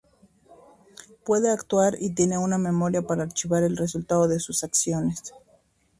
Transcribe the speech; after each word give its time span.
Puede 1.23 1.51
actuar, 1.51 1.95
y 1.99 2.09
tiene 2.15 2.39
una 2.39 2.57
memoria 2.57 3.03
para 3.03 3.21
archivar 3.21 3.61
el 3.61 3.77
resultado 3.77 4.27
de 4.27 4.39
sus 4.39 4.63
acciones. 4.63 5.31